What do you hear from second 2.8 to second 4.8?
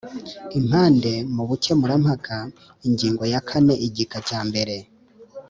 ingingo ya kane igika cya mbere